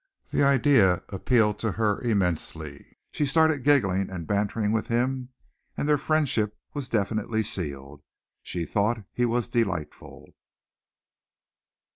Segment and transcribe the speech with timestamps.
[0.31, 2.97] The idea appealed to her immensely.
[3.11, 5.29] She started giggling and bantering with him
[5.77, 8.01] and their friendship was definitely sealed.
[8.41, 10.25] She thought he was delightful.